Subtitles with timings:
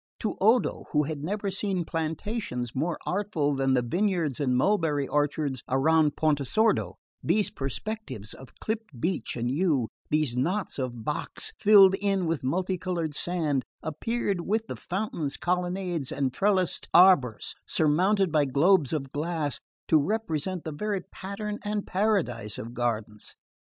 [0.21, 5.61] To Odo, who had never seen plantations more artful than the vineyards and mulberry orchards
[5.67, 12.25] about Pontesordo, these perspectives of clipped beech and yew, these knots of box filled in
[12.25, 18.93] with multi coloured sand, appeared, with the fountains, colonnades and trellised arbours surmounted by globes
[18.93, 23.35] of glass, to represent the very pattern and Paradise of gardens.